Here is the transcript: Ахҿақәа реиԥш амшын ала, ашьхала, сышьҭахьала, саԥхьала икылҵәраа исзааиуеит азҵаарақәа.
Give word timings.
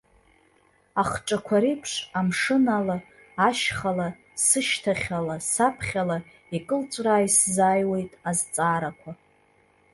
Ахҿақәа 1.01 1.57
реиԥш 1.61 1.93
амшын 2.19 2.65
ала, 2.77 2.97
ашьхала, 3.47 4.07
сышьҭахьала, 4.45 5.35
саԥхьала 5.51 6.17
икылҵәраа 6.55 7.21
исзааиуеит 7.27 8.11
азҵаарақәа. 8.29 9.11